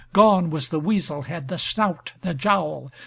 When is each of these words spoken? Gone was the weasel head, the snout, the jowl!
Gone 0.13 0.49
was 0.49 0.69
the 0.69 0.79
weasel 0.79 1.21
head, 1.21 1.47
the 1.47 1.59
snout, 1.59 2.13
the 2.21 2.33
jowl! 2.33 2.91